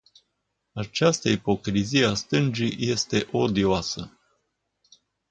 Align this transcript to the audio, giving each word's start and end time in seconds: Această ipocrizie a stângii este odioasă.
Această 0.73 1.29
ipocrizie 1.29 2.05
a 2.05 2.13
stângii 2.13 2.75
este 2.79 3.27
odioasă. 3.31 4.17